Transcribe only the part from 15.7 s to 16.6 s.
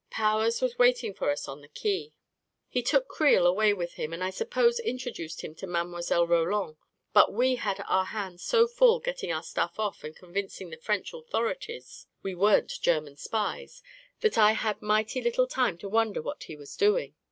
to wonder what he